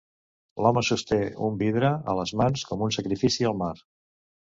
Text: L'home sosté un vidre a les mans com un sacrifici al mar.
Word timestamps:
L'home 0.65 0.83
sosté 0.87 1.19
un 1.49 1.61
vidre 1.61 1.93
a 1.93 2.17
les 2.23 2.35
mans 2.43 2.67
com 2.73 2.85
un 2.89 2.99
sacrifici 3.01 3.51
al 3.55 3.63
mar. 3.65 3.73